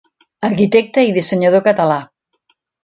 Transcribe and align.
Arquitecte 0.49 1.05
i 1.11 1.15
dissenyador 1.19 1.65
català. 1.71 2.03